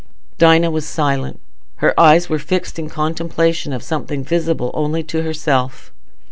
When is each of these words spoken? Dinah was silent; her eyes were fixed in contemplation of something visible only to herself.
Dinah 0.39 0.71
was 0.71 0.87
silent; 0.87 1.39
her 1.75 1.93
eyes 1.99 2.27
were 2.27 2.39
fixed 2.39 2.79
in 2.79 2.89
contemplation 2.89 3.71
of 3.71 3.83
something 3.83 4.23
visible 4.23 4.71
only 4.73 5.03
to 5.03 5.21
herself. 5.21 5.93